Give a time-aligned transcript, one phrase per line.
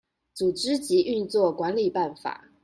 [0.35, 2.45] 組織及運作管理辦法